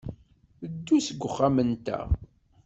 Ddu 0.71 0.97
seg 1.05 1.21
uxxam-nteɣ. 1.29 2.07